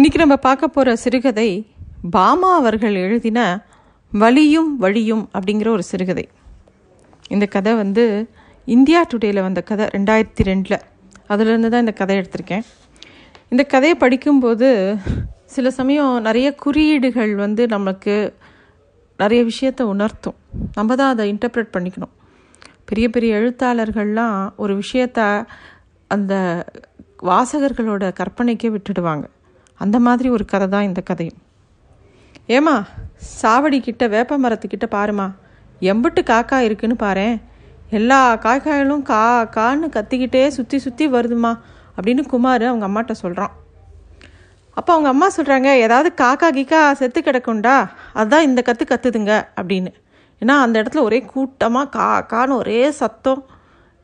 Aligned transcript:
இன்றைக்கி 0.00 0.18
நம்ம 0.18 0.36
பார்க்க 0.36 0.68
போகிற 0.68 0.96
சிறுகதை 0.96 1.72
பாமா 2.10 2.54
அவர்கள் 2.54 2.94
எழுதின 2.94 3.64
வலியும் 4.12 4.76
வழியும் 4.76 5.30
அப்படிங்கிற 5.32 5.68
ஒரு 5.68 5.82
சிறுகதை. 5.82 6.28
இந்த 7.28 7.46
கதை 7.46 7.74
வந்து 7.74 8.04
இந்தியா 8.64 9.04
டுடேயில் 9.12 9.40
வந்த 9.40 9.60
கதை 9.60 9.86
ரெண்டாயிரத்தி 9.86 10.44
ரெண்டில். 10.48 10.76
அதுலேருந்து 11.28 11.68
தான் 11.68 11.84
இந்த 11.84 11.92
கதை 11.92 12.16
எடுத்திருக்கேன். 12.16 12.64
இந்த 13.48 13.64
கதையை 13.64 13.96
படிக்கும்போது 13.98 14.96
சில 15.44 15.70
சமயம் 15.70 16.20
நிறைய 16.20 16.54
குறியீடுகள் 16.54 17.34
வந்து 17.34 17.66
நமக்கு 17.66 18.34
நிறைய 19.16 19.44
விஷயத்தை 19.44 19.86
உணர்த்தும். 19.86 20.34
நம்ம 20.74 20.94
தான் 20.94 21.12
அதை 21.14 21.26
இன்டர்பிரட் 21.32 21.74
பண்ணிக்கணும். 21.76 22.14
பெரிய 22.84 23.08
பெரிய 23.08 23.38
எழுத்தாளர்கள்லாம் 23.38 24.50
ஒரு 24.56 24.82
விஷயத்த 24.82 25.46
அந்த 26.06 26.34
வாசகர்களோட 27.22 28.12
கற்பனைக்கே 28.20 28.70
விட்டுடுவாங்க. 28.76 29.24
அந்த 29.78 29.98
மாதிரி 29.98 30.28
ஒரு 30.28 30.44
கதை 30.44 30.68
தான் 30.68 30.82
இந்த 30.82 31.00
கதையும் 31.00 31.40
ஏமா 32.48 32.76
சாவடி 33.42 33.80
கிட்ட 33.80 34.06
வேப்ப 34.08 34.38
மரத்துக்கிட்ட 34.38 34.86
பாருமா 34.90 35.26
எம்பிட்டு 35.80 36.20
காக்கா 36.22 36.58
இருக்குன்னு 36.58 36.96
பாரேன். 36.98 37.36
எல்லா 37.90 38.36
காக்காய்களும் 38.36 39.02
கா 39.02 39.22
கான்னு 39.56 39.86
கத்திக்கிட்டே 39.96 40.48
சுற்றி 40.48 40.78
சுற்றி 40.78 41.06
வருதுமா 41.08 41.52
அப்படின்னு 41.96 42.22
குமார் 42.26 42.64
அவங்க 42.70 42.86
அம்மாட்ட 42.88 43.12
சொல்கிறான் 43.12 43.54
அப்போ 44.78 44.90
அவங்க 44.92 45.08
அம்மா 45.08 45.28
சொல்கிறாங்க 45.36 45.68
ஏதாவது 45.84 46.08
காக்கா 46.22 46.48
கீக்கா 46.56 46.80
செத்து 46.92 47.20
கிடக்குண்டா 47.20 47.76
அதுதான் 48.12 48.46
இந்த 48.48 48.62
கற்று 48.62 48.84
கத்துதுங்க 48.88 49.34
அப்படின்னு. 49.60 49.90
ஏன்னா 50.42 50.54
அந்த 50.64 50.82
இடத்துல 50.82 51.02
ஒரே 51.02 51.20
கூட்டமாக 51.20 51.88
கா 51.88 52.08
கான்னு 52.32 52.56
ஒரே 52.56 52.90
சத்தம். 52.90 53.40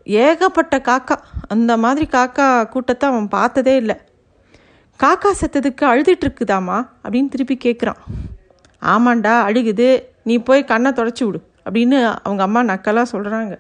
ஏகப்பட்ட 0.06 0.76
காக்கா. 0.78 1.16
அந்த 1.48 1.76
மாதிரி 1.76 2.06
காக்கா 2.12 2.46
கூட்டத்தை 2.68 3.08
அவன் 3.08 3.28
பார்த்ததே 3.28 3.74
இல்லை. 3.76 3.96
காக்கா 5.02 5.30
செத்ததுக்கு 5.38 5.84
அழுதுட்டு 5.90 6.24
இருக்குதாமா 6.26 6.76
அப்படின்னு 7.04 7.32
திருப்பி 7.34 7.54
கேட்குறான் 7.64 8.00
ஆமாண்டா 8.92 9.32
அழுகுது. 9.48 9.88
நீ 10.28 10.34
போய் 10.48 10.70
கண்ணை 10.70 10.90
தொடச்சி 10.98 11.22
விடு 11.26 11.40
அப்படின்னு 11.66 11.98
அவங்க 12.26 12.42
அம்மா 12.46 12.60
நக்கலாக 12.70 13.12
சொல்கிறாங்க 13.12 13.54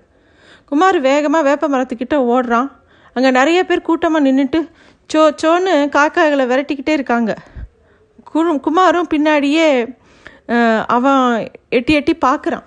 குமார் 0.70 0.98
வேகமாக 1.08 1.46
வேப்ப 1.48 1.68
மரத்துக்கிட்ட 1.72 2.16
ஓடுறான். 2.34 2.68
அங்கே 3.16 3.30
நிறைய 3.38 3.58
பேர் 3.70 3.86
கூட்டமாக 3.88 4.24
நின்றுட்டு 4.26 4.60
சோ 5.10 5.22
சோன்னு 5.40 5.72
காக்காய்களை 5.96 6.46
விரட்டிக்கிட்டே 6.52 6.94
இருக்காங்க. 6.98 7.32
குமாரும் 8.66 9.10
பின்னாடியே 9.14 9.66
அவன் 10.96 11.26
எட்டி 11.78 11.92
எட்டி 11.98 12.14
பார்க்குறான் 12.28 12.66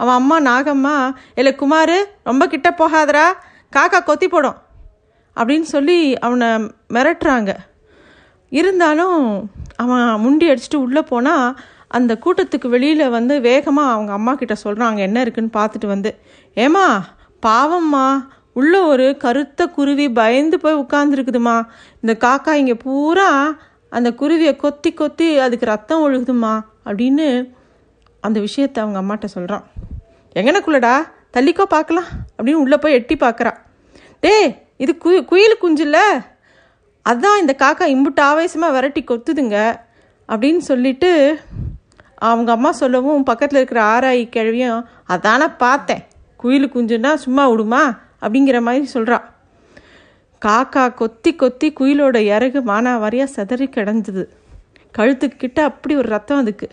அவன் 0.00 0.18
அம்மா 0.20 0.36
நாகம்மா 0.50 0.96
இல்லை 1.38 1.52
குமார் 1.62 1.96
ரொம்ப 2.28 2.44
கிட்ட 2.52 2.68
போகாதடா. 2.82 3.26
காக்கா 3.76 3.98
கொத்தி 4.02 4.28
போடும். 4.28 4.60
அப்படின்னு 5.36 5.66
சொல்லி 5.74 5.98
அவனை 6.26 6.48
மிரட்டுறாங்க. 6.96 7.50
இருந்தாலும் 8.58 9.18
அவன் 9.76 10.08
முண்டி 10.22 10.46
அடிச்சுட்டு 10.50 10.78
உள்ளே 10.86 11.02
போனால் 11.02 11.46
அந்த 11.96 12.12
கூட்டத்துக்கு 12.24 12.68
வெளியில் 12.68 13.14
வந்து 13.16 13.40
வேகமாக 13.40 13.92
அவங்க 13.92 14.12
அம்மா 14.12 14.32
கிட்ட 14.34 14.54
சொல்கிறான் 14.54 14.90
அங்கே 14.90 15.02
என்ன 15.02 15.20
இருக்குன்னு 15.20 15.56
பார்த்துட்டு 15.58 15.86
வந்து. 15.86 16.10
ஏமா 16.64 16.84
பாவம்மா. 17.46 18.06
உள்ள 18.52 18.74
ஒரு 18.82 19.06
கருத்த 19.16 19.66
குருவி 19.66 20.06
பயந்து 20.20 20.56
போய் 20.60 20.80
உட்காந்துருக்குதுமா 20.84 21.56
இந்த 22.00 22.12
காக்கா 22.24 22.52
இங்கே 22.52 22.74
பூரா 22.74 23.28
அந்த 23.88 24.08
குருவியை 24.10 24.56
கொத்தி 24.56 24.90
கொத்தி 24.92 25.28
அதுக்கு 25.38 25.66
ரத்தம் 25.66 26.02
ஒழுகுதுமா. 26.06 26.52
அப்படின்னு 26.84 27.26
அந்த 28.20 28.38
விஷயத்தை 28.40 28.78
அவங்க 28.84 28.98
அம்மாட்ட 29.00 29.24
சொல்கிறான் 29.24 29.64
எங்கனக்குள்ளடா? 30.34 30.94
தள்ளிக்கோ 31.36 31.64
பார்க்கலாம். 31.76 32.08
அப்படின்னு 32.36 32.62
உள்ளே 32.64 32.76
போய் 32.76 32.92
எட்டி 32.92 33.14
பார்க்குறான் 33.14 33.58
டே 34.24 34.34
இது 34.76 34.92
கு 35.04 35.10
குயில் 35.24 35.62
குஞ்சில்ல? 35.62 35.98
அதான் 37.06 37.40
இந்த 37.42 37.52
காக்கா 37.62 37.84
இம்புட்டு 37.94 38.22
ஆவேசமாக 38.30 38.74
விரட்டி 38.76 39.02
கொத்துதுங்க 39.04 39.58
அப்படின்னு 40.28 40.62
சொல்லிட்டு 40.70 41.10
அவங்க 42.28 42.50
அம்மா 42.52 42.70
சொல்லவும் 42.80 43.26
பக்கத்தில் 43.30 43.58
இருக்கிற 43.60 43.80
ஆராய் 43.94 44.22
கிழவியும் 44.34 44.80
அதான 45.14 45.42
பார்த்தேன். 45.62 46.02
குயில் 46.36 46.72
குஞ்சுன்னா 46.74 47.12
சும்மா 47.24 47.44
விடுமா? 47.50 47.82
அப்படிங்கிற 48.22 48.58
மாதிரி 48.66 48.86
சொல்கிறா 48.94 49.18
காக்கா 50.42 50.84
கொத்தி 51.00 51.30
கொத்தி 51.36 51.68
குயிலோட 51.78 52.18
இறகு 52.34 52.60
மானாவாரியாக 52.70 53.34
சிதறி 53.36 53.66
கிடந்தது. 53.68 54.22
கழுத்துக்கிட்ட 54.98 55.58
அப்படி 55.70 55.94
ஒரு 55.96 56.08
ரத்தம் 56.08 56.40
அதுக்கு. 56.42 56.68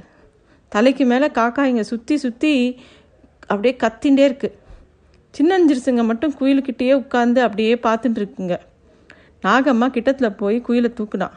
தலைக்கு 0.71 1.03
மேலே 1.05 1.27
காக்கா 1.39 1.63
இங்கே 1.71 1.85
சுற்றி 1.91 2.15
சுற்றி 2.17 2.53
அப்படியே 3.49 3.73
கத்தின்ண்டே 3.83 4.23
இருக்குது 4.29 4.55
சின்னஞ்சிறுசுங்க 5.33 6.03
மட்டும் 6.03 6.33
குயிலுக்கிட்டேயே 6.39 6.93
உட்காந்து 7.01 7.39
அப்படியே 7.47 7.73
பார்த்துட்டு 7.87 8.19
இருக்குங்க. 8.21 8.55
நாகம்மா 9.45 9.87
கிட்டத்தில் 9.95 10.37
போய் 10.39 10.57
குயிலை 10.67 10.89
தூக்குனான் 10.99 11.35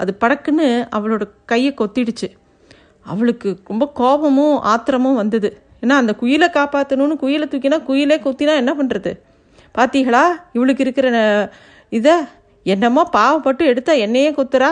அது 0.00 0.12
படக்குன்னு 0.22 0.66
அவளோட 0.96 1.24
கையை 1.50 1.72
கொத்திடுச்சு. 1.80 2.28
அவளுக்கு 3.06 3.48
ரொம்ப 3.70 3.84
கோபமும் 4.00 4.56
ஆத்திரமும் 4.72 5.18
வந்தது. 5.20 5.50
ஏன்னா 5.82 5.94
அந்த 6.02 6.12
குயிலை 6.20 6.48
காப்பாற்றணும்னு 6.56 7.16
குயிலை 7.22 7.46
தூக்கினா 7.52 7.78
குயிலே 7.88 8.16
கொத்தினா 8.26 8.54
என்ன 8.62 8.72
பண்ணுறது 8.80 9.12
பார்த்தீங்களா 9.76 10.22
இவளுக்கு 10.56 10.84
இருக்கிற 10.84 11.08
இதை 11.98 12.14
என்னமோ 12.66 13.02
பாவப்பட்டு 13.16 13.62
எடுத்தா 13.72 13.92
என்னையே 14.06 14.30
கொத்துறா. 14.38 14.70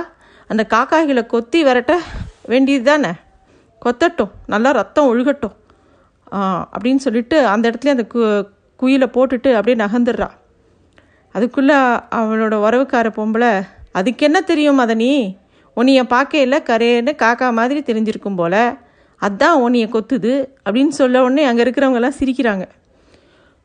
அந்த 0.50 0.62
காக்காய்களை 0.74 1.22
கொத்தி 1.34 1.58
விரட்ட 1.66 1.92
வேண்டியது 2.52 2.84
தானே 2.90 3.12
கொத்தட்டும். 3.82 4.32
நல்லா 4.52 4.70
ரத்தம் 4.80 5.10
ஒழுகட்டும் 5.10 5.56
அப்படின்னு 6.74 7.02
சொல்லிட்டு 7.04 7.36
அந்த 7.52 7.64
இடத்துல 7.70 7.94
அந்த 7.96 8.06
கு 8.12 8.20
குயிலை 8.80 9.06
போட்டுட்டு 9.16 9.50
அப்படியே 9.58 9.78
நகர்ந்துடுறா. 9.84 10.28
அதுக்குள்ளே 11.32 11.76
அவளோட 12.18 12.54
உறவுக்கார 12.66 13.08
பொம்பளை 13.18 13.62
அதுக்கு 13.92 14.26
என்ன 14.26 14.40
தெரியும் 14.40 14.80
மதனி? 14.80 15.36
உன்னைய 15.76 16.00
பார்க்கையில 16.14 16.56
கரேன்னு 16.68 17.12
காக்கா 17.22 17.52
மாதிரி 17.52 17.80
தெரிஞ்சிருக்கும் 17.80 18.36
போல. 18.36 18.76
அதான் 19.22 19.60
உன்னைய 19.64 19.86
கொத்துது 19.94 20.48
அப்படின்னு 20.64 20.88
சொல்ல 20.88 21.22
உடனே 21.22 21.44
அங்கே 21.44 21.62
இருக்கிறவங்கெல்லாம் 21.62 22.18
சிரிக்கிறாங்க. 22.20 22.64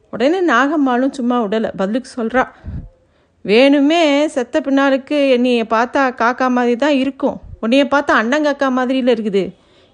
உடனே 0.09 0.39
நாகம்மாலும் 0.53 1.11
சும்மா 1.11 1.41
விடலை 1.43 1.69
பதிலுக்கு 1.77 2.09
சொல்கிறா 2.21 2.43
வேணுமே 3.45 4.25
செத்த 4.25 4.61
பின்னாளுக்கு 4.61 5.29
என்னைய 5.29 5.63
பார்த்தா 5.63 6.03
காக்கா 6.21 6.47
மாதிரி 6.47 6.75
தான் 6.75 6.91
இருக்கும். 6.91 7.39
உன்னைய 7.61 7.83
பார்த்தா 7.91 8.13
அண்ணங்காக்கா 8.21 8.69
மாதிரியில் 8.69 9.13
இருக்குது. 9.15 9.43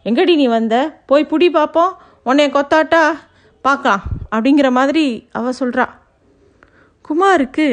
எங்கடி 0.06 0.36
நீ 0.36 0.48
வந்த? 0.48 0.76
போய் 1.06 1.30
புடி 1.32 1.50
பார்ப்போம் 1.50 1.92
உன்னைய 2.26 2.50
கொத்தாட்டா? 2.58 3.04
பார்க்கலாம் 3.62 4.04
அப்படிங்கிற 4.32 4.72
மாதிரி 4.72 5.28
அவள் 5.32 5.60
சொல்கிறா 5.60 5.86
குமாருக்கு 7.12 7.66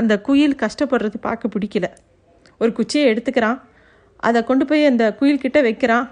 அந்த 0.00 0.14
குயில் 0.20 0.56
கஷ்டப்படுறது 0.62 1.18
பார்க்க 1.26 1.50
பிடிக்கல. 1.54 1.86
ஒரு 2.60 2.70
குச்சியை 2.78 3.04
எடுத்துக்கிறான். 3.12 3.58
அதை 4.16 4.38
கொண்டு 4.44 4.64
போய் 4.70 4.82
அந்த 4.90 5.04
குயில்கிட்ட 5.20 5.58
வைக்கிறான். 5.66 6.06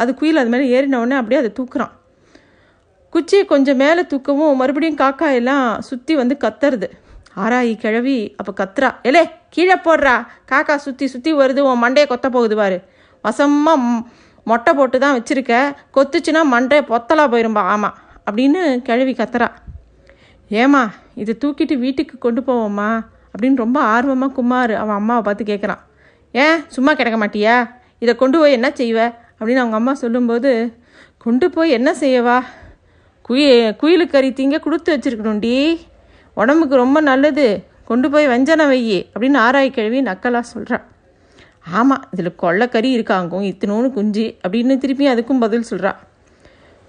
அது 0.00 0.10
குயில் 0.20 0.40
அது 0.42 0.50
மேலே 0.52 0.66
ஏறின 0.76 0.98
உடனே 1.02 1.16
அப்படியே 1.20 1.40
அதை 1.42 1.50
தூக்குறான். 1.58 1.92
குச்சியை 3.14 3.44
கொஞ்சம் 3.52 3.80
மேலே 3.82 4.02
தூக்கவும் 4.12 4.58
மறுபடியும் 4.60 4.98
காக்கா 5.02 5.28
எல்லாம் 5.38 5.64
சுற்றி 5.88 6.14
வந்து 6.20 6.36
கத்துறது 6.44 6.88
ஆராயி 7.44 7.74
கிழவி 7.84 8.34
அப்போ 8.40 8.52
கத்துறா. 8.60 8.90
எலே 9.08 9.22
கீழே 9.54 9.76
போடுறா. 9.86 10.14
காக்கா 10.52 10.76
சுற்றி 10.86 11.06
சுற்றி 11.06 11.32
வருது. 11.34 11.60
உன் 11.70 11.82
மண்டையை 11.84 12.06
கொத்த 12.12 12.28
போகுது 12.36 12.56
பாரு. 12.56 12.78
வசமாக 13.24 14.04
மொட்டை 14.44 14.74
போட்டு 14.74 14.98
தான் 14.98 15.16
வச்சிருக்க. 15.18 15.54
கொத்துச்சுன்னா 15.96 16.44
மண்டையை 16.54 16.84
பொத்தலா 16.92 17.26
போயிரும்பா. 17.34 17.64
ஆமாம் 17.74 17.98
அப்படின்னு 18.30 18.62
கிழவி 18.88 19.14
கத்துறா. 19.20 19.50
ஏமா 20.50 20.90
இதை 21.14 21.36
தூக்கிட்டு 21.44 21.78
வீட்டுக்கு 21.78 22.18
கொண்டு 22.18 22.40
போவோம்மா 22.40 23.04
அப்படின்னு 23.32 23.56
ரொம்ப 23.56 23.80
ஆர்வமாக 23.80 24.32
குமார் 24.32 24.72
அவன் 24.74 24.96
அம்மாவை 24.96 25.22
பார்த்து 25.22 25.44
கேட்குறான் 25.44 25.78
ஏன் 26.32 26.60
சும்மா 26.66 26.94
கிடக்க 26.94 27.26
மாட்டியா? 27.26 27.70
இதை 27.98 28.16
கொண்டு 28.16 28.38
போய் 28.38 28.52
என்ன 28.52 28.68
செய்வ? 28.68 29.12
அப்படின்னு 29.40 29.56
அவங்க 29.56 29.76
அம்மா 29.76 29.92
சொல்லும்போது 29.92 30.74
கொண்டு 31.18 31.50
போய் 31.50 31.70
என்ன 31.70 31.94
செய்யவா? 32.00 32.42
குயி 33.28 33.70
குயிலு 33.70 34.06
கறி 34.06 34.30
திங்க 34.30 34.58
கொடுத்து 34.58 34.96
வச்சுருக்கணும்டி. 34.96 35.80
உடம்புக்கு 36.34 36.76
ரொம்ப 36.76 37.00
நல்லது. 37.00 37.64
கொண்டு 37.84 38.10
போய் 38.10 38.26
வெஞ்சனம் 38.26 38.68
வையி 38.68 39.06
அப்படின்னு 39.14 39.38
ஆராய் 39.38 39.70
கிழவி 39.70 40.02
நக்கலாக 40.02 40.40
சொல்கிறான் 40.40 40.84
ஆமாம் 41.68 42.04
இதில் 42.10 42.34
கொள்ளைக்கறி 42.34 42.90
இருக்காங்கும் 42.90 43.42
இத்தனோன்னு 43.42 43.90
குஞ்சு 43.90 44.36
அப்படின்னு 44.42 44.78
திருப்பி 44.78 45.08
அதுக்கும் 45.08 45.38
பதில் 45.38 45.62
சொல்கிறான் 45.62 45.98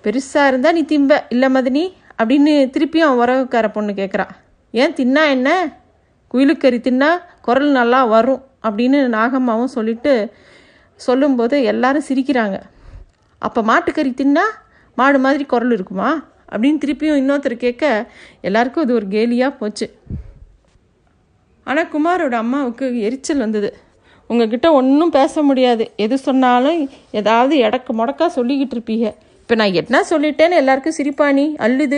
பெருசாக 0.03 0.47
இருந்தால் 0.47 0.73
நீ 0.73 0.81
திம்ப 0.81 1.23
இல்லை 1.29 1.49
மதினி? 1.49 1.93
அப்படின்னு 2.21 2.53
திருப்பியும் 2.75 3.09
அவன் 3.09 3.21
உறவுக்கார 3.21 3.67
பொண்ணு 3.71 3.91
கேட்குறா 3.93 4.25
ஏன் 4.71 4.93
தின்னா 4.93 5.23
என்ன? 5.35 5.49
குயிலுக்கறி 6.33 6.79
தின்னா 6.87 7.09
குரல் 7.41 7.71
நல்லா 7.71 8.05
வரும் 8.05 8.43
அப்படின்னு 8.63 8.99
நாகம்மாவும் 9.17 9.75
சொல்லிட்டு 9.77 10.13
சொல்லும்போது 10.95 11.63
எல்லாரும் 11.63 12.07
சிரிக்கிறாங்க. 12.09 12.57
அப்போ 13.39 13.61
மாட்டுக்கறி 13.61 14.11
தின்னா 14.21 14.43
மாடு 14.97 15.19
மாதிரி 15.19 15.43
குரல் 15.45 15.71
இருக்குமா? 15.71 16.09
அப்படின்னு 16.51 16.79
திருப்பியும் 16.85 17.19
இன்னொருத்தர் 17.21 17.63
கேட்க 17.65 18.11
எல்லாருக்கும் 18.41 18.83
அது 18.83 18.93
ஒரு 18.93 19.07
கேலியாக 19.07 19.57
போச்சு. 19.57 19.87
ஆனால் 21.63 21.89
குமாரோட 21.93 22.33
அம்மாவுக்கு 22.33 22.99
எரிச்சல் 22.99 23.37
வந்தது. 23.37 23.69
உங்ககிட்ட 24.27 24.67
ஒன்றும் 24.73 25.09
பேச 25.09 25.41
முடியாது. 25.41 25.91
எது 25.95 26.17
சொன்னாலும் 26.17 26.89
ஏதாவது 27.11 27.57
இடக்கு 27.57 27.91
முடக்கா 27.93 28.27
சொல்லிக்கிட்டு 28.35 28.75
இருப்பீங்க. 28.77 29.07
இப்போ 29.51 29.63
நான் 29.63 29.73
என்ன 29.73 30.03
சொல்லிட்டேன்னு 30.09 30.55
எல்லாருக்கும் 30.55 30.95
சிரிப்பாணி 30.97 31.55
அள்ளுது 31.59 31.97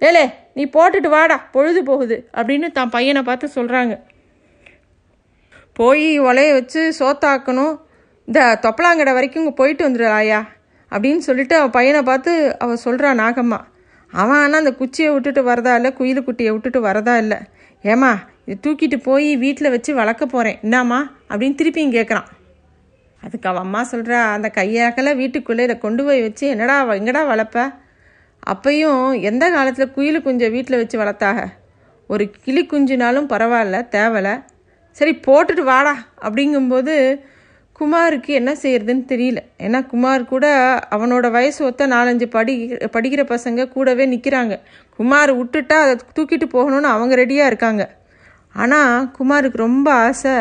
ஏலே 0.00 0.32
நீ 0.54 0.64
போட்டுட்டு 0.64 1.08
வாடா 1.08 1.36
பொழுது 1.52 1.84
போகுது 1.84 2.28
அப்படின்னு 2.34 2.72
தான் 2.72 2.90
பையனை 2.90 3.22
பார்த்து 3.22 3.48
சொல்கிறாங்க 3.54 3.94
போய் 5.72 6.20
ஒலைய 6.20 6.52
வச்சு 6.52 6.94
சோத்தாக்கணும். 6.98 7.80
இந்த 8.26 8.58
தொப்பலாங்கடை 8.62 9.14
வரைக்கும் 9.14 9.42
இங்கே 9.42 9.54
போயிட்டு 9.54 9.88
வந்துடு 9.88 10.06
ஆயா 10.06 10.40
அப்படின்னு 10.92 11.18
சொல்லிட்டு 11.18 11.56
அவன் 11.56 11.70
பையனை 11.70 12.02
பார்த்து 12.02 12.56
அவள் 12.58 12.82
சொல்கிறா 12.84 13.14
நாகம்மா 13.14 13.60
அவன் 14.12 14.36
ஆனால் 14.36 14.54
அந்த 14.54 14.72
குச்சியை 14.72 15.12
விட்டுட்டு 15.12 15.44
வரதா 15.44 15.74
இல்லை 15.74 15.92
குயில் 15.92 16.24
குட்டியை 16.24 16.52
விட்டுட்டு 16.52 16.80
வரதா 16.80 17.16
இல்லை. 17.16 17.38
ஏமா 17.84 18.14
இது 18.46 18.60
தூக்கிட்டு 18.66 18.96
போய் 18.96 19.36
வீட்டில் 19.36 19.70
வச்சு 19.70 19.94
வளர்க்க 19.94 20.26
போகிறேன் 20.26 20.58
என்னம்மா 20.62 21.10
அப்படின்னு 21.30 21.54
திருப்பியும் 21.54 21.96
கேட்குறான் 21.98 22.28
அதுக்கு 23.24 23.48
அவள் 23.48 23.62
அம்மா 23.62 23.80
சொல்கிறா 23.92 24.18
அந்த 24.34 24.50
கையாக்கெல்லாம் 24.54 25.16
வீட்டுக்குள்ளே 25.16 25.62
இதை 25.62 25.78
கொண்டு 25.78 26.04
போய் 26.04 26.22
வச்சு 26.22 26.44
என்னடா 26.48 26.76
எங்கடா 26.94 27.22
வளர்ப்ப? 27.32 27.74
அப்பையும் 28.46 29.20
எந்த 29.20 29.44
காலத்தில் 29.50 29.92
குயில் 29.92 30.24
குஞ்சை 30.24 30.50
வீட்டில் 30.50 30.76
வச்சு 30.76 30.96
வளர்த்தாக? 30.98 31.40
ஒரு 32.06 32.24
கிளி 32.44 32.62
குஞ்சுனாலும் 32.66 33.28
பரவாயில்ல 33.28 33.76
தேவலை. 33.90 34.32
சரி 34.90 35.12
போட்டுட்டு 35.26 35.62
வாடா. 35.62 35.94
அப்படிங்கும்போது 36.22 36.94
குமாருக்கு 37.80 38.32
என்ன 38.40 38.52
செய்யறதுன்னு 38.62 39.04
தெரியல. 39.12 39.40
ஏன்னா 39.58 39.86
குமார் 39.86 40.24
கூட 40.24 40.46
அவனோட 40.90 41.30
வயசு 41.30 41.64
ஒத்த 41.64 41.86
நாலஞ்சு 41.86 42.26
படி 42.26 42.54
படிக்கிற 42.96 43.22
பசங்க 43.34 43.68
கூடவே 43.68 44.06
நிற்கிறாங்க 44.06 44.56
குமார் 44.98 45.32
விட்டுட்டா 45.36 45.78
அதை 45.84 45.94
தூக்கிட்டு 46.18 46.48
போகணும்னு 46.56 46.88
அவங்க 46.94 47.14
ரெடியாக 47.16 47.50
இருக்காங்க. 47.52 47.84
ஆனால் 48.54 49.10
குமாருக்கு 49.18 49.64
ரொம்ப 49.66 49.88
ஆசை 49.92 50.34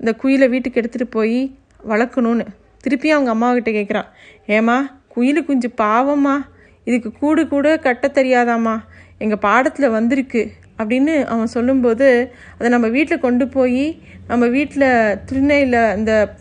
இந்த 0.00 0.12
குயிலை 0.22 0.48
வீட்டுக்கு 0.48 0.80
எடுத்துகிட்டு 0.80 1.10
போய் 1.10 1.40
வளர்க்கணும்னு. 1.88 2.46
திருப்பியும் 2.84 3.16
அவங்க 3.16 3.32
அம்மாக்கிட்ட 3.34 3.74
கேட்குறான் 3.74 4.08
ஏம்மா 4.46 4.78
குயில் 5.08 5.44
குஞ்சு 5.44 5.68
பாவம்மா. 5.80 6.36
இதுக்கு 6.84 7.12
கூடு 7.12 7.48
கூட 7.48 7.78
கட்ட 7.78 8.10
தெரியாதாம்மா. 8.14 8.76
எங்கள் 9.18 9.38
பாடத்தில் 9.38 9.88
வந்திருக்கு. 9.88 10.50
அப்படின்னு 10.78 11.24
அவன் 11.24 11.46
சொல்லும்போது 11.46 12.34
அதை 12.54 12.68
நம்ம 12.68 12.88
வீட்டில் 12.88 13.20
கொண்டு 13.20 13.48
போய் 13.48 14.02
நம்ம 14.28 14.46
வீட்டில் 14.46 15.16
திருநெல்வேலியில் 15.24 15.96
இந்த 15.96 16.34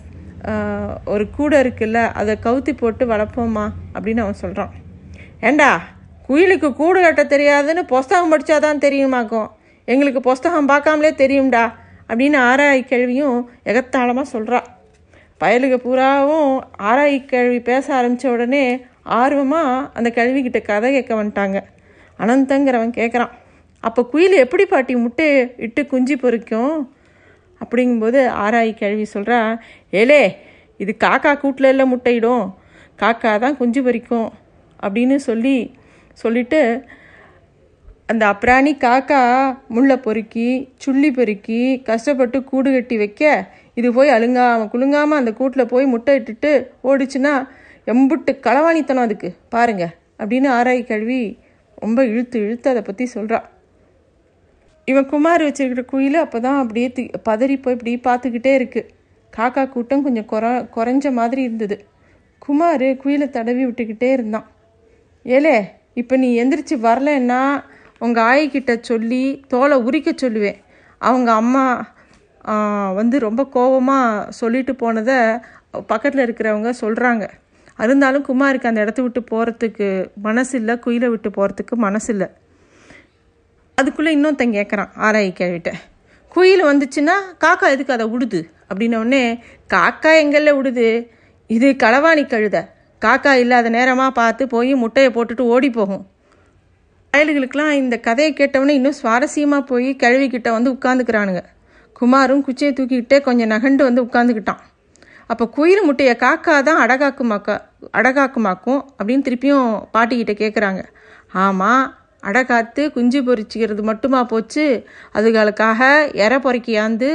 ஒரு 1.05 1.29
கூடை 1.29 1.59
இருக்குல்ல 1.59 1.99
அதை 2.13 2.37
கவுத்தி 2.43 2.77
போட்டு 2.77 3.05
வளர்ப்போம்மா 3.05 3.69
அப்படின்னு 3.93 4.19
அவன் 4.19 4.33
சொல்கிறான் 4.33 4.73
ஏண்டா 5.41 5.81
குயிலுக்கு 6.29 6.73
கூடு 6.73 7.01
கட்ட 7.01 7.23
தெரியாதுன்னு 7.23 7.87
புஸ்தகம் 7.87 8.31
படித்தாதான் 8.31 8.83
தெரியுமாக்கும் 8.85 9.49
எங்களுக்கு 9.85 10.21
புஸ்தகம் 10.21 10.69
பார்க்காமலே 10.69 11.11
தெரியும்டா. 11.23 11.71
அப்படின்னு 12.09 12.37
ஆராய் 12.49 12.85
கேள்வியும் 12.85 13.49
எகத்தாளமாக 13.65 14.23
சொல்கிறா 14.33 14.59
பயலுக 15.41 15.75
பூராவும் 15.77 16.51
ஆராய் 16.89 17.17
கேள்வி 17.25 17.59
பேச 17.59 17.85
ஆரம்பித்த 17.95 18.31
உடனே 18.31 18.65
ஆர்வமாக 19.03 19.89
அந்த 19.93 20.09
கேள்விக்கிட்ட 20.09 20.59
கதை 20.61 20.89
கேட்க 20.91 21.13
வந்துட்டாங்க. 21.23 21.57
அனந்தங்கிறவன் 22.19 22.93
கேட்குறான் 22.99 23.33
அப்போ 23.83 24.01
குயில் 24.03 24.35
எப்படி 24.35 24.65
பாட்டி 24.65 24.93
முட்டை 24.95 25.27
இட்டு 25.57 25.81
குஞ்சு 25.87 26.15
பொறிக்கும்? 26.17 26.75
அப்படிங்கும்போது 27.61 28.19
ஆராய் 28.43 28.71
கேள்வி 28.73 29.05
சொல்கிறா 29.13 29.39
ஏலே 29.91 30.21
இது 30.77 30.95
காக்கா 31.03 31.31
கூட்டில் 31.39 31.71
இல்லை 31.73 31.85
முட்டையிடும். 31.91 32.45
காக்கா 33.01 33.31
தான் 33.39 33.57
குஞ்சு 33.57 33.81
பொறிக்கும். 33.81 34.29
அப்படின்னு 34.83 35.15
சொல்லி 35.15 35.57
சொல்லிட்டு 36.13 36.61
அந்த 38.07 38.23
அப்ராணி 38.33 38.73
காக்கா 38.85 39.21
முள்ளை 39.67 39.97
பொறுக்கி 39.97 40.49
சுள்ளி 40.77 41.11
பொறுக்கி 41.11 41.61
கஷ்டப்பட்டு 41.81 42.43
கூடு 42.43 42.69
கட்டி 42.73 42.97
வைக்க 42.97 43.23
இது 43.77 43.93
போய் 43.93 44.09
அழுங்காம 44.09 44.67
குலுங்காமல் 44.73 45.19
அந்த 45.19 45.31
கூட்டில் 45.31 45.71
போய் 45.73 45.85
முட்டை 45.85 46.13
இட்டுட்டு 46.19 46.51
ஓடிச்சுன்னா 46.83 47.33
எம்புட்டு 47.87 48.31
களவாணித்தனம் 48.45 49.05
அதுக்கு. 49.07 49.29
பாருங்க. 49.49 49.85
அப்படின்னு 50.19 50.49
ஆராய் 50.57 50.81
கழுவி 50.83 51.19
ரொம்ப 51.77 51.99
இழுத்து 52.05 52.37
இழுத்து 52.39 52.67
அதை 52.69 52.81
பற்றி 52.81 53.05
சொல்கிறான் 53.05 53.45
இவன் 54.87 55.05
குமார் 55.05 55.43
வச்சிருக்கிற 55.47 55.83
குயில் 55.85 56.17
அப்போ 56.23 56.39
தான் 56.39 56.59
அப்படியே 56.59 56.87
தி 56.91 57.03
பதறி 57.29 57.55
போய் 57.61 57.75
இப்படி 57.77 57.93
பார்த்துக்கிட்டே 58.07 58.51
இருக்குது 58.59 58.89
காக்கா 59.33 59.63
கூட்டம் 59.69 60.03
கொஞ்சம் 60.03 60.25
குற 60.25 60.45
குறைஞ்ச 60.75 61.11
மாதிரி 61.11 61.41
இருந்தது. 61.41 61.77
குமார் 62.39 62.85
குயிலை 63.03 63.27
தடவி 63.29 63.63
விட்டுக்கிட்டே 63.65 64.09
இருந்தான். 64.11 64.47
ஏலே 65.25 65.55
இப்போ 65.93 66.15
நீ 66.15 66.29
எந்திரிச்சு 66.43 66.75
வரலன்னா 66.87 67.41
உங்கள் 67.99 68.23
ஆயிக்கிட்ட 68.23 68.71
சொல்லி 68.79 69.23
தோலை 69.47 69.77
உரிக்க 69.77 70.09
சொல்லுவேன். 70.11 70.59
அவங்க 71.01 71.29
அம்மா 71.31 71.65
வந்து 72.93 73.19
ரொம்ப 73.19 73.47
கோபமாக 73.47 74.31
சொல்லிட்டு 74.31 74.75
போனதை 74.75 75.39
பக்கத்தில் 75.87 76.25
இருக்கிறவங்க 76.25 76.69
சொல்கிறாங்க 76.81 77.25
இருந்தாலும் 77.79 78.25
குமாருக்கு 78.27 78.63
அந்த 78.63 78.81
இடத்த 78.81 79.01
விட்டு 79.01 79.21
போகிறதுக்கு 79.31 79.87
மனசு 80.21 80.57
இல்லை 80.57 80.75
குயிலை 80.75 81.09
விட்டு 81.09 81.29
போகிறதுக்கு 81.29 81.75
மனசு 81.75 82.11
இல்லை 82.11 82.27
அதுக்குள்ளே 83.77 84.11
இன்னொருத்தன் 84.15 84.55
கேட்குறான் 84.55 84.91
ஆராய் 84.97 85.31
கேள்விட்ட 85.33 85.71
குயில் 86.31 86.63
வந்துச்சுன்னா 86.65 87.15
காக்கா 87.39 87.67
எதுக்கு 87.69 87.93
அதை 87.93 88.05
விடுது 88.05 88.39
அப்படின்னோடனே 88.69 89.41
காக்கா 89.73 90.11
எங்கல்ல 90.23 90.51
விடுது 90.57 91.13
இது 91.49 91.67
களவாணி 91.73 92.23
கழுத. 92.25 92.57
காக்கா 93.01 93.33
இல்லாத 93.33 93.69
நேரமாக 93.69 94.11
பார்த்து 94.11 94.47
போய் 94.47 94.73
முட்டையை 94.73 95.09
போட்டுட்டு 95.11 95.43
ஓடி 95.45 95.69
போகும். 95.69 96.03
பயல்களுக்கெல்லாம் 97.13 97.71
இந்த 97.71 97.99
கதையை 97.99 98.33
கேட்டவொடனே 98.33 98.69
இன்னும் 98.69 98.97
சுவாரஸ்யமாக 99.01 99.61
போய் 99.61 99.89
கிழவிக்கிட்ட 99.95 100.49
வந்து 100.51 100.73
உட்காந்துக்கிறானுங்க 100.73 101.43
குமாரும் 101.95 102.43
குச்சியை 102.43 102.71
தூக்கிக்கிட்டே 102.73 103.19
கொஞ்சம் 103.21 103.51
நகண்டு 103.51 103.83
வந்து 103.83 104.05
உட்காந்துக்கிட்டான் 104.05 104.63
அப்போ 105.29 105.45
குயில் 105.49 105.85
முட்டையை 105.85 106.15
காக்கா 106.15 106.55
தான் 106.63 106.79
அடகாக்குமாக்கா 106.81 107.55
அடகாக்குமாக்கும் 107.93 108.81
அப்படின்னு 108.97 109.25
திருப்பியும் 109.27 109.69
பாட்டிக்கிட்ட 109.93 110.33
கேட்குறாங்க 110.33 110.81
ஆமாம் 111.43 111.85
அடகாத்து 112.23 112.91
குஞ்சு 112.91 113.19
பொறிச்சிக்கிறது 113.21 113.81
மட்டுமா 113.81 114.23
போச்சு? 114.23 114.65
அதுகளுக்காக 115.13 115.81
எரை 116.15 116.37
பொறுக்கியாந்து 116.37 117.09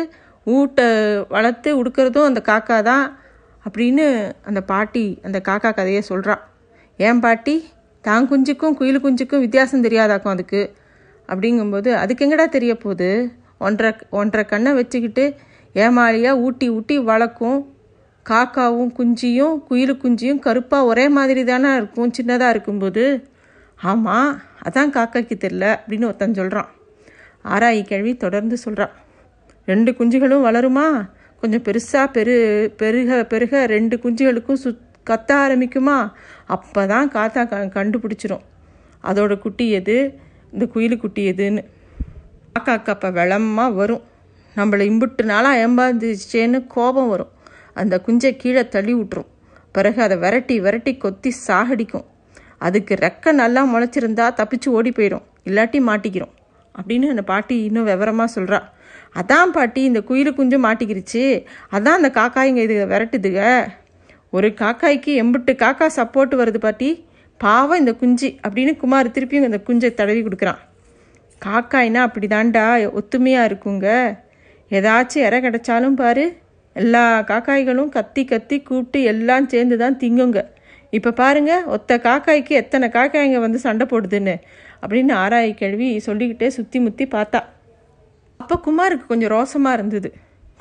ஊட்டை 0.46 0.86
வளர்த்து 1.28 1.70
உடுக்கிறதும் 1.80 2.28
அந்த 2.30 2.40
காக்கா 2.46 2.82
தான் 2.82 3.06
அப்படின்னு 3.64 4.04
அந்த 4.42 4.60
பாட்டி 4.62 5.20
அந்த 5.22 5.38
காக்கா 5.48 5.70
கதையை 5.70 6.02
சொல்கிறான் 6.02 6.42
ஏன் 6.98 7.20
பாட்டி? 7.20 7.56
தான் 8.04 8.28
குஞ்சுக்கும் 8.30 8.76
குயில் 8.76 9.02
குஞ்சுக்கும் 9.02 9.40
வித்தியாசம் 9.40 9.84
தெரியாதாக்கும் 9.84 10.34
அதுக்கு? 10.34 10.62
அப்படிங்கும்போது 11.28 11.90
அதுக்கு 11.94 12.24
எங்கடா 12.26 12.48
தெரிய 12.48 12.74
போகுது? 12.74 13.10
ஒன்றரை 13.66 13.92
ஒன்றரை 14.20 14.44
கண்ணை 14.52 14.72
வச்சுக்கிட்டு 14.72 15.24
ஏமாளியாக 15.74 16.42
ஊட்டி 16.46 16.66
ஊட்டி 16.76 16.96
வளர்க்கும். 17.10 17.60
காக்காவும் 18.26 18.92
குஞ்சியும் 18.98 19.54
குயில் 19.68 20.00
குஞ்சியும் 20.02 20.42
கருப்பாக 20.46 20.88
ஒரே 20.90 21.04
மாதிரி 21.08 21.42
தானே 21.44 21.70
இருக்கும் 21.76 22.12
சின்னதாக 22.18 22.54
இருக்கும்போது. 22.54 23.04
ஆமாம் 23.80 24.32
அதான் 24.68 24.94
காக்காக்கு 24.96 25.34
தெரில 25.44 25.64
அப்படின்னு 25.76 26.08
ஒருத்தன் 26.10 26.38
சொல்கிறான் 26.40 26.70
ஆராயி 27.44 27.82
கேள்வி 27.82 28.12
தொடர்ந்து 28.16 28.56
சொல்கிறான் 28.56 28.94
ரெண்டு 29.70 29.90
குஞ்சுகளும் 29.92 30.44
வளருமா? 30.46 30.86
கொஞ்சம் 31.40 31.64
பெருசாக 31.66 32.06
பெரு 32.12 32.36
பெருக 32.76 33.24
பெருக 33.24 33.62
ரெண்டு 33.66 33.96
குஞ்சுகளுக்கும் 34.02 34.62
சுத் 34.64 34.86
கத்த 35.10 35.30
ஆரம்பிக்குமா? 35.44 35.98
அப்போ 36.46 36.82
தான் 36.86 37.10
காத்தா 37.10 37.42
க 37.48 37.60
கண்டுபிடிச்சிரும். 37.76 38.44
அதோட 39.04 39.34
குட்டி 39.38 39.66
எது? 39.70 39.96
இந்த 40.52 40.64
குயில் 40.66 40.96
குட்டி 40.96 41.22
எதுன்னு. 41.32 41.62
காக்காக்கு 42.58 42.90
அப்போ 42.90 43.10
வெளமாக 43.10 43.70
வரும். 43.70 44.02
நம்மளை 44.56 44.84
இம்புட்டு 44.90 45.22
நாளாக 45.22 45.66
ஏம்பாந்துச்சேன்னு 45.66 46.66
கோபம் 46.66 47.08
வரும். 47.08 47.28
அந்த 47.74 48.02
குஞ்சை 48.06 48.36
கீழே 48.36 48.68
தள்ளி 48.68 48.94
விட்டுரும். 48.94 49.28
பிறகு 49.72 50.02
அதை 50.02 50.16
விரட்டி 50.16 50.60
விரட்டி 50.60 50.96
கொத்தி 50.96 51.30
சாகடிக்கும். 51.46 52.04
அதுக்கு 52.58 52.94
ரெக்க 52.94 53.32
நல்லா 53.32 53.62
முளைச்சிருந்தா 53.74 54.26
தப்பிச்சு 54.40 54.68
ஓடி 54.68 54.90
போயிடும். 54.90 55.22
இல்லாட்டி 55.44 55.80
மாட்டிக்கிறோம். 55.90 56.34
அப்படின்னு 56.78 57.08
அந்த 57.08 57.22
பாட்டி 57.22 57.64
இன்னும் 57.64 57.84
விவரமாக 57.84 58.40
சொல்கிறா 58.40 58.60
அதான் 59.20 59.52
பாட்டி 59.52 59.82
இந்த 59.82 60.02
குயில் 60.02 60.34
குஞ்சு 60.34 60.58
மாட்டிக்கிருச்சு. 60.58 61.24
அதான் 61.72 61.98
அந்த 62.00 62.10
காக்காய்ங்க 62.14 62.56
இது 62.56 62.86
விரட்டுதுக. 62.86 63.68
ஒரு 64.30 64.48
காக்காய்க்கு 64.48 65.12
எம்புட்டு 65.22 65.52
காக்கா 65.62 65.86
சப்போர்ட் 65.96 66.34
வருது 66.42 66.58
பாட்டி. 66.58 67.08
பாவம் 67.38 67.78
இந்த 67.78 67.94
குஞ்சு 67.94 68.34
அப்படின்னு 68.48 68.76
குமார் 68.76 69.10
திருப்பியும் 69.10 69.48
அந்த 69.50 69.60
குஞ்சை 69.66 69.94
தடவி 69.94 70.22
கொடுக்குறான். 70.22 70.60
காக்காய்னா 71.46 72.00
அப்படிதான்டா 72.08 72.64
ஒத்துமையாக 72.98 73.48
இருக்குங்க. 73.48 73.88
ஏதாச்சும் 74.70 75.26
இற 75.28 75.36
கிடச்சாலும் 75.40 75.98
பாரு. 76.00 76.24
எல்லா 76.76 77.04
காக்காய்களும் 77.30 77.92
கத்தி 77.96 78.22
கத்தி 78.24 78.56
கூப்பிட்டு 78.62 78.98
எல்லாம் 79.12 79.46
சேர்ந்து 79.52 79.76
தான் 79.82 79.96
திங்குங்க. 80.02 80.40
இப்போ 80.96 81.10
பாருங்க 81.20 81.52
ஒத்த 81.74 81.96
காக்காய்க்கு 82.06 82.52
எத்தனை 82.62 82.86
காக்காய்ங்க 82.96 83.38
வந்து 83.46 83.58
சண்டை 83.64 83.86
போடுதுன்னு 83.90 84.34
அப்படின்னு 84.82 85.12
ஆராய் 85.22 85.50
கேள்வி 85.60 85.88
சொல்லிக்கிட்டே 86.06 86.48
சுற்றி 86.56 86.78
முற்றி 86.84 87.06
பார்த்தா. 87.16 87.40
அப்போ 88.40 88.56
குமாருக்கு 88.66 89.06
கொஞ்சம் 89.06 89.32
ரோசமாக 89.36 89.76
இருந்தது. 89.78 90.10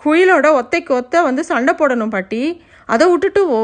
குயிலோட 0.03 0.47
ஒத்தைக்கு 0.59 0.91
ஒத்த 1.01 1.21
வந்து 1.29 1.43
சண்டை 1.51 1.73
போடணும் 1.79 2.13
பாட்டி. 2.15 2.41
அதை 2.85 3.05
விட்டுட்டு 3.11 3.41
ஓ 3.55 3.59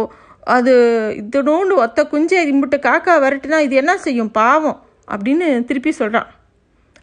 அது 0.56 0.74
இதோண்டு 1.20 1.76
ஒத்த 1.84 2.00
குஞ்சை 2.14 2.40
இம்பிட்டு 2.52 2.78
காக்கா 2.88 3.14
வரட்டுனா 3.26 3.60
இது 3.68 3.76
என்ன 3.82 3.94
செய்யும்? 3.98 4.34
பாவம் 4.40 4.80
அப்படின்னு 5.14 5.48
திருப்பி 5.70 5.92
சொல்கிறான் 5.92 6.28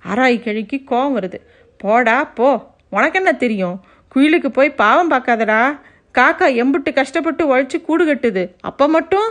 ஆராய் 0.07 0.41
கிழக்கி 0.41 0.85
கோவம் 0.91 1.17
வருது. 1.19 1.39
போடா 1.77 2.25
போ. 2.25 2.71
உனக்கு 2.91 3.19
என்ன 3.19 3.33
தெரியும்? 3.33 3.81
குயிலுக்கு 4.15 4.49
போய் 4.49 4.71
பாவம் 4.71 5.11
பார்க்காதடா. 5.11 5.79
காக்கா 6.19 6.47
எம்புட்டு 6.63 6.93
கஷ்டப்பட்டு 6.93 7.57
உழைச்சி 7.57 7.81
கூடு 7.83 8.05
கட்டுது. 8.05 8.51
அப்போ 8.61 8.89
மட்டும்? 8.89 9.29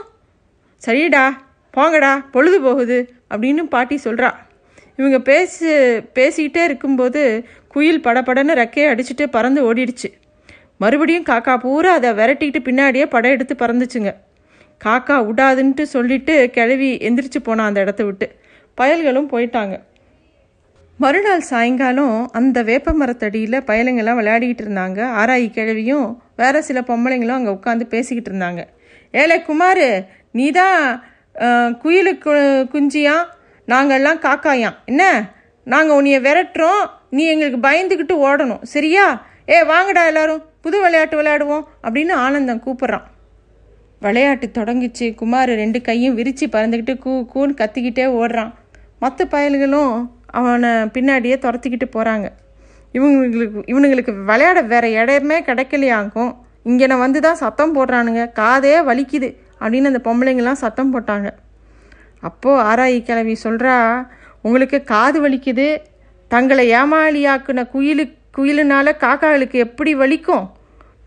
சரிடா 0.86 1.30
போங்கடா 1.78 2.25
பொழுது 2.32 2.62
போகுது 2.62 3.13
அப்படின்னு 3.30 3.63
பாட்டி 3.63 4.00
சொல்கிறா 4.04 4.34
இவங்க 4.98 5.20
பேசு 5.20 5.70
பேசிக்கிட்டே 6.16 6.63
இருக்கும்போது 6.63 7.46
குயில் 7.68 8.01
படபடன்னு 8.01 8.58
ரெக்கையை 8.62 8.88
அடிச்சுட்டு 8.94 9.28
பறந்து 9.32 9.74
ஓடிடுச்சு. 9.74 10.10
மறுபடியும் 10.78 11.24
காக்கா 11.24 11.58
பூரா 11.58 11.94
அதை 11.94 12.12
விரட்டிக்கிட்டு 12.12 12.60
பின்னாடியே 12.63 13.06
படம் 13.06 13.32
எடுத்து 13.32 13.56
பறந்துச்சுங்க. 13.60 14.16
காக்கா 14.86 15.18
விடாதுன்ட்டு 15.28 15.82
சொல்லிட்டு 15.82 16.50
கிளவி 16.50 16.98
எந்திரிச்சு 16.98 17.40
போனான் 17.44 17.68
அந்த 17.68 17.80
இடத்த 17.80 18.04
விட்டு. 18.04 18.32
பயல்களும் 18.78 19.32
போயிட்டாங்க. 19.32 19.80
மறுநாள் 21.01 21.43
சாயங்காலம் 21.50 22.17
அந்த 22.39 22.60
வேப்ப 22.70 22.91
மரத்தடியில் 22.91 23.65
பயலுங்கெல்லாம் 23.70 24.20
விளையாடிக்கிட்டு 24.20 24.63
இருந்தாங்க. 24.65 25.00
ஆராயி 25.22 25.48
கிழவியும் 25.55 26.08
வேறு 26.39 26.60
சில 26.67 26.79
பொம்பளைங்களும் 26.89 27.38
அங்கே 27.38 27.53
உட்காந்து 27.58 27.86
பேசிக்கிட்டு 27.93 28.31
இருந்தாங்க. 28.31 28.62
ஏலே 29.22 29.38
குமார் 29.48 29.86
நீ 30.39 30.46
தான் 30.60 30.77
குயிலு 31.84 32.13
குஞ்சியாம் 32.74 33.25
நாங்கள்லாம் 33.74 34.22
காக்காயாம் 34.27 34.77
என்ன? 34.91 35.03
நாங்கள் 35.74 35.98
உன்னைய 36.00 36.20
விரட்டுறோம். 36.27 36.84
நீ 37.17 37.24
எங்களுக்கு 37.34 37.60
பயந்துக்கிட்டு 37.67 38.15
ஓடணும். 38.27 38.63
சரியா? 38.75 39.08
ஏ 39.55 39.58
வாங்கடா 39.74 40.05
எல்லாரும். 40.12 40.46
புது 40.65 40.77
விளையாட்டு 40.86 41.17
விளையாடுவோம் 41.22 41.67
அப்படின்னு 41.88 42.13
ஆனந்தம் 42.25 42.63
கூப்பிட்றான். 42.65 43.05
விளையாட்டு 44.05 44.48
தொடங்கிச்சு. 44.58 45.08
குமார் 45.22 45.51
ரெண்டு 45.63 45.81
கையும் 45.89 46.17
விரித்து 46.20 46.48
பறந்துக்கிட்டு 46.55 46.96
கூ 47.05 47.13
கூன்னு 47.34 47.60
கத்திக்கிட்டே 47.62 48.08
ஓடுறான். 48.22 48.51
மற்ற 49.03 49.25
பயல்களும் 49.25 49.93
அவனை 50.38 50.72
பின்னாடியே 50.96 51.38
துரத்திக்கிட்டு 51.46 51.88
போகிறாங்க 51.96 52.28
இவங்களுக்கு 52.96 53.62
இவனுங்களுக்கு 53.72 54.14
விளையாட 54.30 54.60
வேற 54.72 54.86
இடமே 55.02 55.38
கிடைக்கலையாக்கும் 55.50 56.32
இங்கே 56.70 56.88
வந்து 57.04 57.20
தான் 57.26 57.40
சத்தம் 57.44 57.76
போடுறானுங்க. 57.76 58.24
காதே 58.40 58.74
வலிக்குது 58.90 59.30
அப்படின்னு 59.62 59.90
அந்த 59.92 60.02
பொம்பளைங்கெல்லாம் 60.08 60.64
சத்தம் 60.64 60.92
போட்டாங்க. 60.94 61.30
அப்போது 62.30 62.64
ஆராயி 62.70 63.00
கிழவி 63.08 63.36
சொல்கிறா 63.44 63.76
உங்களுக்கு 64.48 64.78
காது 64.92 65.18
வலிக்குது? 65.24 65.68
தங்களை 66.32 66.66
ஏமாளியாக்குன 66.80 67.64
குயிலு 67.74 68.04
குயிலுனால 68.38 68.94
காக்காளுக்கு 69.04 69.58
எப்படி 69.68 69.94
வலிக்கும்? 70.02 70.46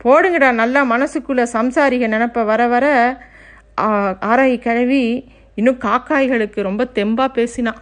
போடுங்கடா 0.02 0.48
நல்லா 0.62 0.80
மனசுக்குள்ளே 0.94 1.44
சம்சாரிக 1.56 2.08
நினப்ப 2.14 2.44
வர 2.50 2.62
வர. 2.74 2.86
ஆராயி 4.30 4.58
கிழவி 4.66 5.04
இன்னும் 5.60 5.82
காக்காய்களுக்கு 5.86 6.60
ரொம்ப 6.68 6.82
தெம்பாக 6.98 7.30
பேசினான் 7.38 7.80